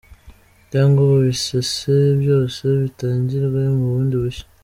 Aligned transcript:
Cyangwa 0.71 1.01
babisese 1.11 1.91
byose 2.21 2.63
bitangirwe 2.81 3.61
bundi 3.79 4.15
bushya. 4.23 4.45